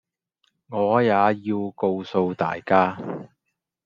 [0.03, 0.03] 我
[0.99, 1.15] 也要
[1.75, 2.97] 告訴大家